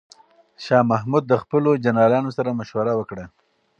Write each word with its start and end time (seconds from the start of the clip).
شاه 0.63 0.83
محمود 0.91 1.23
د 1.27 1.33
خپلو 1.43 1.69
جنرالانو 1.85 2.29
سره 2.37 2.57
مشوره 2.59 2.93
وکړه. 2.97 3.25